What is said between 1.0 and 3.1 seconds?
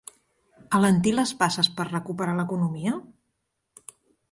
les passes per a recuperar l’economia?